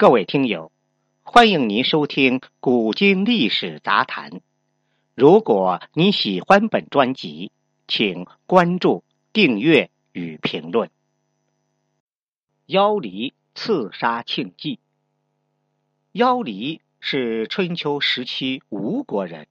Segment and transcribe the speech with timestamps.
[0.00, 0.72] 各位听友，
[1.22, 4.30] 欢迎您收听《古今历史杂谈》。
[5.14, 7.52] 如果你喜欢本专辑，
[7.86, 10.90] 请关注、订阅与评论。
[12.64, 14.78] 妖离刺杀庆忌。
[16.12, 19.48] 妖离是春秋时期吴国人，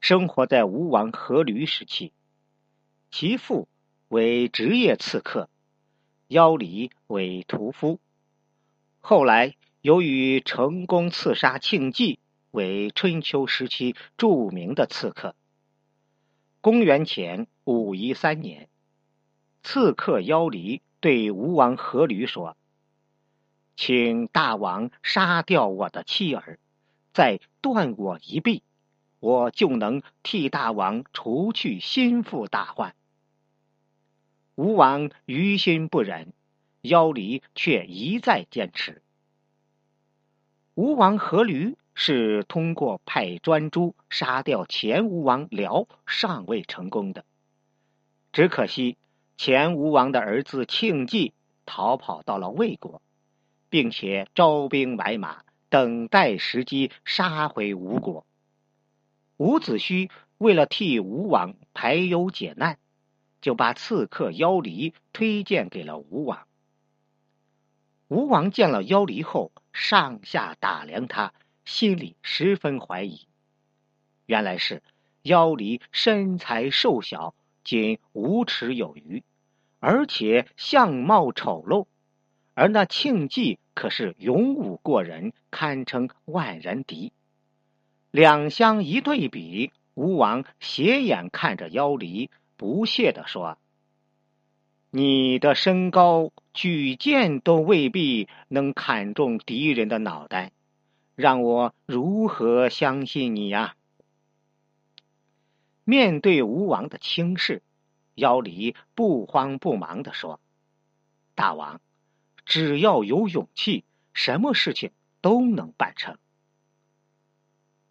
[0.00, 2.10] 生活在吴王阖闾时期。
[3.12, 3.68] 其父
[4.08, 5.48] 为职业刺客，
[6.26, 8.00] 妖离为屠夫。
[9.00, 9.54] 后来。
[9.86, 12.18] 由于成功刺杀庆忌，
[12.50, 15.36] 为春秋时期著名的刺客。
[16.60, 18.68] 公元前五一三年，
[19.62, 22.56] 刺客妖离对吴王阖闾说
[23.78, 26.58] ：“请大王杀掉我的妻儿，
[27.12, 28.64] 再断我一臂，
[29.20, 32.96] 我就能替大王除去心腹大患。”
[34.56, 36.32] 吴王于心不忍，
[36.80, 39.00] 妖离却一再坚持。
[40.76, 47.24] 吴王阖闾是通过派专诸杀掉前吴王僚尚未成功的，
[48.30, 48.98] 只可惜
[49.38, 51.32] 前吴王的儿子庆忌
[51.64, 53.00] 逃跑到了魏国，
[53.70, 58.26] 并且招兵买马，等待时机杀回吴国。
[59.38, 62.76] 伍子胥为了替吴王排忧解难，
[63.40, 66.46] 就把刺客妖离推荐给了吴王。
[68.08, 71.34] 吴王见了妖离后，上下打量他，
[71.66, 73.28] 心里十分怀疑。
[74.24, 74.82] 原来是
[75.20, 79.22] 妖离身材瘦小，仅五尺有余，
[79.78, 81.86] 而且相貌丑陋；
[82.54, 87.12] 而那庆忌可是勇武过人，堪称万人敌。
[88.10, 93.58] 两相一对比，吴王斜眼看着妖离，不屑地说。
[94.96, 100.52] 你的身高，举剑都未必能砍中敌人的脑袋，
[101.14, 103.76] 让我如何相信你呀？
[105.84, 107.60] 面对吴王的轻视，
[108.14, 110.40] 妖离不慌不忙的说
[111.36, 111.82] ：“大王，
[112.46, 113.84] 只要有勇气，
[114.14, 116.16] 什么事情都能办成。”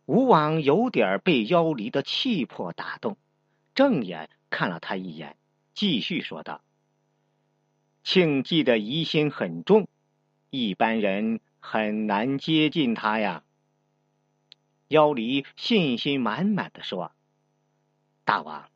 [0.08, 3.16] 吴王有点被妖离的气魄打动，
[3.76, 5.38] 正眼看了他一眼，
[5.76, 6.64] 继续说道。
[8.06, 9.88] 庆忌的疑心很重，
[10.52, 13.44] 一般人很难接近他呀。
[14.88, 17.12] 妖离信心满满的说
[18.24, 18.70] ：“大王，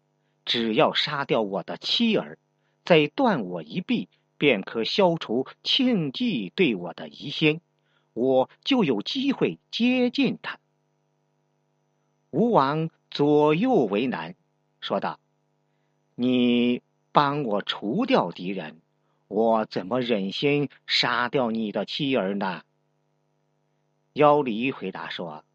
[0.45, 2.39] 只要杀掉我的妻儿，
[2.83, 4.09] 再断我一臂，
[4.39, 7.61] 便可消除庆忌对我的疑心，
[8.13, 10.57] 我就有机会接近他。”
[12.31, 14.35] 吴王左右为难，
[14.81, 15.19] 说道
[16.15, 18.81] ：“你帮我除掉敌人。”
[19.29, 22.63] 我怎么忍心杀掉你的妻儿呢？
[24.13, 25.45] 妖离回答说：“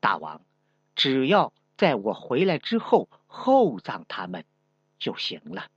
[0.00, 0.40] 大王，
[0.96, 4.46] 只要在我回来之后厚葬他们
[4.98, 5.68] 就行了。”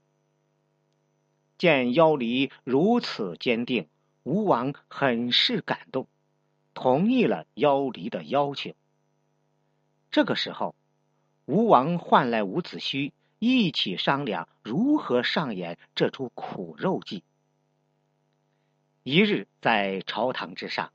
[1.58, 3.88] 见妖离如此坚定，
[4.22, 6.08] 吴王很是感动，
[6.72, 8.72] 同意了妖离的要求。
[10.10, 10.74] 这个时候，
[11.44, 13.12] 吴王唤来伍子胥。
[13.38, 17.22] 一起商量如何上演这出苦肉计。
[19.04, 20.92] 一日在朝堂之上，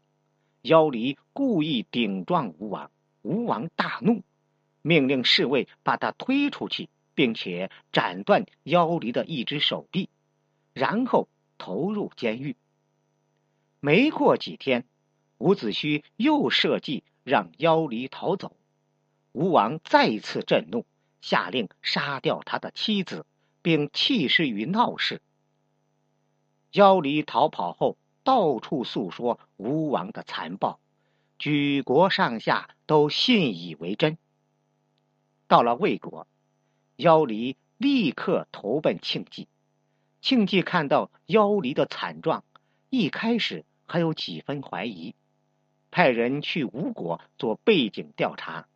[0.61, 4.23] 妖离故意顶撞吴王，吴王大怒，
[4.81, 10.09] 命令侍卫把他推出去，并且斩断妖离的一只手臂，
[10.73, 11.27] 然后
[11.57, 12.55] 投入监狱。
[13.79, 14.85] 没过几天，
[15.37, 18.55] 伍子胥又设计让妖离逃走，
[19.31, 20.85] 吴王再次震怒。
[21.23, 23.25] 下令杀掉他的妻子，
[23.61, 25.21] 并弃尸于闹市。
[26.73, 27.95] 妖离逃跑后，
[28.25, 30.81] 到处诉说吴王的残暴，
[31.39, 34.17] 举国上下都信以为真。
[35.47, 36.27] 到了魏国，
[36.97, 39.47] 妖离立刻投奔庆忌。
[40.19, 42.43] 庆忌看到妖离的惨状，
[42.89, 45.15] 一开始还有几分怀疑，
[45.89, 48.67] 派人去吴国做背景调查。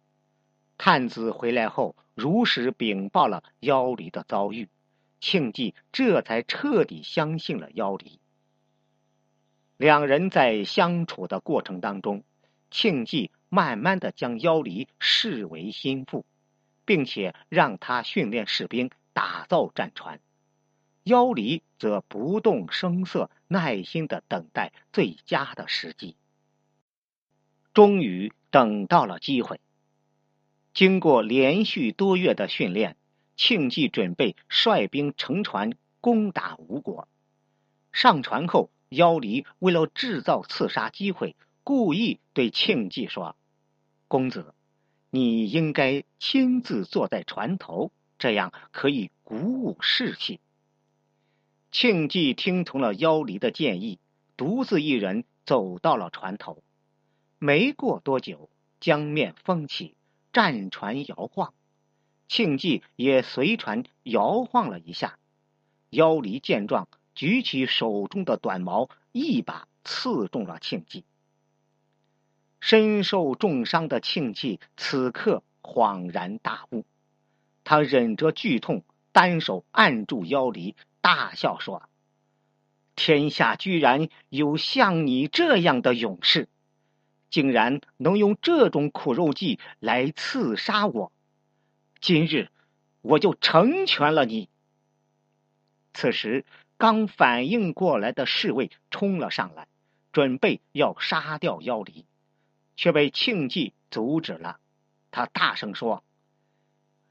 [0.78, 4.70] 探子回来后，如实禀报了妖离的遭遇，
[5.20, 8.20] 庆忌这才彻底相信了妖离。
[9.76, 12.24] 两人在相处的过程当中，
[12.72, 16.26] 庆忌慢慢的将妖离视为心腹，
[16.86, 20.20] 并且让他训练士兵、打造战船，
[21.04, 26.16] 妖离则不动声色，耐心的等待最佳的时机。
[27.74, 29.60] 终于等到了机会。
[30.78, 32.98] 经过连续多月的训练，
[33.36, 35.72] 庆忌准备率兵乘船
[36.02, 37.08] 攻打吴国。
[37.92, 43.36] 上船后，妖离为了制造刺杀机会，故意对庆忌说
[44.08, 44.54] ：“公子，
[45.10, 50.40] 你应该亲自坐在船头，这样可以鼓舞士气。”
[51.74, 53.98] 庆忌听从了妖离的建议，
[54.38, 56.62] 独自一人走到了船头。
[57.40, 59.96] 没过多久，江面风起，
[60.32, 61.54] 战船摇晃，
[62.28, 65.18] 庆忌也随船摇晃了一下。
[65.90, 71.04] 妖离见状，举起手中的短矛，一把刺中了庆忌。
[72.60, 76.86] 身受重伤的庆忌此刻恍然大悟，
[77.64, 80.76] 他忍着剧痛，单手按住妖离。
[81.00, 81.88] 大笑说
[82.98, 86.50] ：“天下居然有像你这样的勇士，
[87.30, 91.12] 竟然能用这种苦肉计来刺杀我！
[92.00, 92.50] 今日
[93.02, 94.50] 我就成全了你。”
[95.94, 96.46] 此时，
[96.78, 99.68] 刚反应过来的侍卫冲了上来，
[100.12, 102.06] 准备要杀掉妖离，
[102.76, 104.60] 却被庆忌阻止了。
[105.10, 106.04] 他大声说：“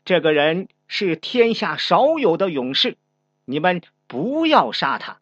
[0.05, 2.97] 这个人是天下少有的勇士。”
[3.49, 5.21] 你们不要杀他，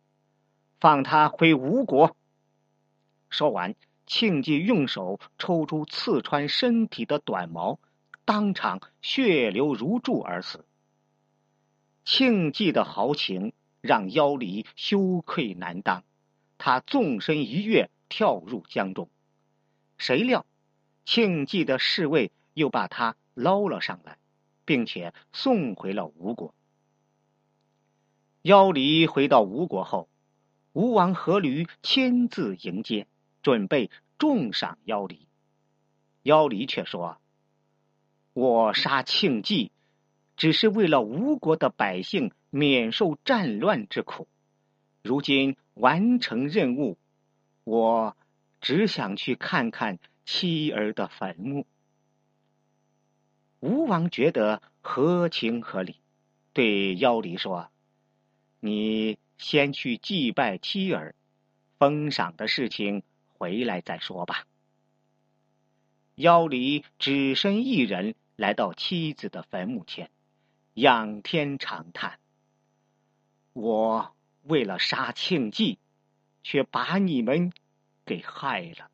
[0.81, 2.17] 放他回吴国。
[3.29, 3.75] 说完，
[4.07, 7.79] 庆忌用手抽出刺穿身体的短矛，
[8.25, 10.65] 当场血流如注而死。
[12.05, 16.05] 庆忌的豪情让妖离羞愧难当，
[16.59, 19.09] 他纵身一跃，跳入江中。
[19.97, 20.45] 谁料，
[21.07, 24.19] 庆忌的侍卫又把他捞了上来，
[24.65, 26.55] 并且送回了吴国。
[28.43, 30.09] 妖离回到吴国后，
[30.75, 33.07] 吴王阖闾亲自迎接，
[33.45, 35.29] 准备重赏妖离。
[36.23, 37.19] 妖离却说
[38.33, 39.71] ：“我杀庆忌，
[40.37, 44.27] 只是为了吴国的百姓免受战乱之苦。
[45.03, 46.97] 如今完成任务，
[47.63, 48.17] 我
[48.61, 51.67] 只想去看看妻儿的坟墓。”
[53.61, 55.97] 吴王觉得合情合理，
[56.55, 57.69] 对妖离说。
[58.61, 61.15] 你先去祭拜妻儿，
[61.79, 63.03] 封赏的事情
[63.37, 64.47] 回来再说吧。
[66.15, 70.11] 妖离只身一人来到妻子的坟墓前，
[70.75, 72.19] 仰天长叹
[73.53, 75.79] ：“我为了杀庆忌，
[76.43, 77.53] 却把你们
[78.07, 78.91] 给害了。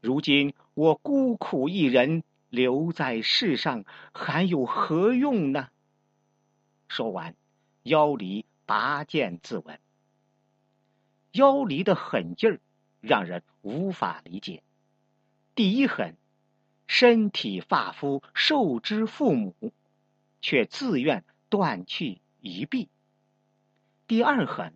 [0.00, 5.68] 如今我孤苦一人留在世上，还有何用呢？”
[6.88, 7.34] 说完，
[7.82, 8.44] 妖离。
[8.68, 9.78] 拔剑自刎。
[11.32, 12.60] 妖离的狠劲儿
[13.00, 14.62] 让人无法理解。
[15.54, 16.16] 第一狠，
[16.86, 19.72] 身体发肤受之父母，
[20.40, 22.88] 却自愿断去一臂；
[24.06, 24.74] 第二狠，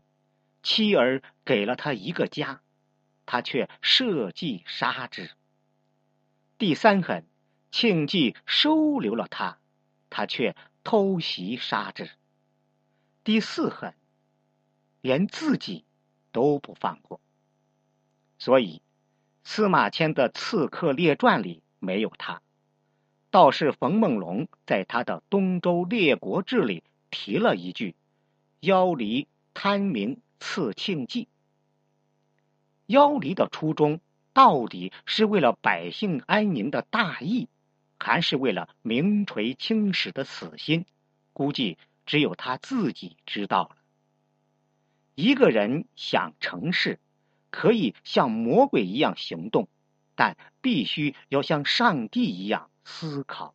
[0.63, 2.61] 妻儿给了他一个家，
[3.27, 5.29] 他却设计杀之；
[6.59, 7.27] 第三狠，
[7.71, 9.59] 庆忌收留了他，
[10.11, 12.11] 他却偷袭杀之。
[13.25, 13.95] 第四狠，
[15.01, 15.85] 连自己
[16.33, 17.21] 都不放过。
[18.45, 18.83] 所以，
[19.45, 22.43] 司马迁的《刺客列传》里没有他，
[23.31, 27.95] 倒是冯梦龙在他的《东周列国志》里提了一句
[28.59, 31.29] ：“妖离贪名刺庆忌。”
[32.87, 34.01] 妖离的初衷
[34.33, 37.49] 到底是为了百姓安宁的大义，
[37.97, 40.85] 还是为了名垂青史的死心？
[41.33, 41.79] 估计。
[42.05, 43.77] 只有他自己知道了。
[45.15, 46.99] 一个人想成事，
[47.53, 49.69] 可以像魔鬼一样行动，
[50.17, 53.55] 但必须要像上帝一样思考。